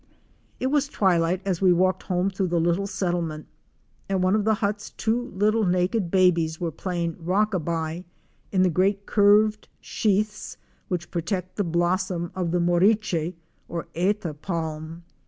[0.59, 3.45] It was twilight as we walked home through the little settle ment.
[4.09, 8.05] At one of the huts two little naked babies were playing "rock a by"
[8.51, 13.35] in the great curved sheaths which protect the blossom of the moriche,
[13.69, 15.03] or eta palm.